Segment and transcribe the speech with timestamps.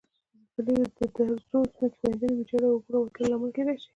[0.53, 3.89] زلزلې د درزو، ځمکې ښویدنې، ویجاړي او اوبو راوتو لامل کېدای شي.